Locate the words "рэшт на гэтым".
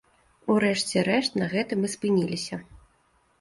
1.09-1.85